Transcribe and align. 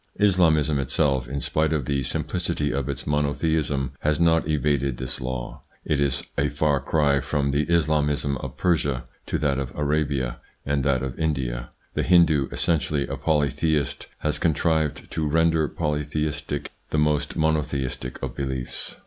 Islamism 0.19 0.79
itself, 0.79 1.27
in 1.27 1.39
spite 1.41 1.71
of 1.71 1.85
the 1.85 2.01
simplicity 2.01 2.71
of 2.73 2.89
its 2.89 3.05
monotheism, 3.05 3.91
has 3.99 4.19
not 4.19 4.47
evaded 4.47 4.97
this 4.97 5.21
law; 5.21 5.61
it 5.85 5.99
is 5.99 6.23
a 6.39 6.49
far 6.49 6.79
cry 6.79 7.19
from 7.19 7.51
the 7.51 7.71
Islamism 7.71 8.35
of 8.39 8.57
Persia 8.57 9.03
to 9.27 9.37
that 9.37 9.59
of 9.59 9.71
Arabia 9.75 10.41
and 10.65 10.83
that 10.83 11.03
of 11.03 11.19
India. 11.19 11.69
The 11.93 12.01
Hindoo, 12.01 12.49
essentially 12.51 13.05
a 13.07 13.15
polytheist, 13.15 14.07
has 14.21 14.39
contrived 14.39 15.11
to 15.11 15.27
render 15.27 15.67
polytheistic 15.67 16.71
the 16.89 16.97
most 16.97 17.35
mono 17.35 17.61
theistic 17.61 18.17
of 18.23 18.33
beliefs. 18.35 18.95